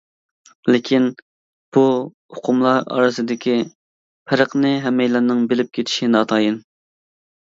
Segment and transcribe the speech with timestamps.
[0.75, 1.03] لېكىن
[1.77, 1.83] بۇ
[2.35, 3.57] ئۇقۇملار ئارىسىدىكى
[4.31, 6.59] پەرقنى ھەممەيلەننىڭ بىلىپ كېتىشى ناتايىن.